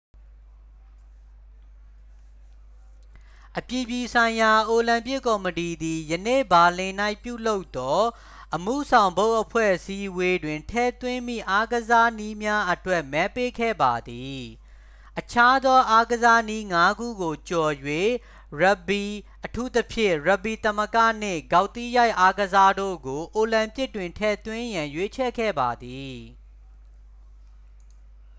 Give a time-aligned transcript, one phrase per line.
[3.59, 6.93] အပြည်ပြည်ဆိုင်ရာအိုလံပစ်ကော်မတီသည် ယနေ့ ဘာလင်၌
[7.23, 7.99] ပြုလုပ်သော
[8.55, 14.39] အမှုဆောင်ဘုတ်အဖွဲ့အစည်းအဝေးတွင် ထည့်သွင်းမည့်အားကစားနည်းများအတွက် မဲပေးခဲ့ပါသည်
[15.19, 19.03] အခြားသောအားကစားနည်းငါးခုကိုကျော်၍ ရပ်ဂ်ဘီ
[19.45, 26.15] အထူးသဖြင့် ရပ်ဂ်ဘီသမဂ္ဂ နှင့် ဂေါက်သီးရိုက်အားကစားတို့ကို အိုလံပစ်တွင်ထည့်သွင်းရန် ရွေးချယ်ခဲ့ပါသည်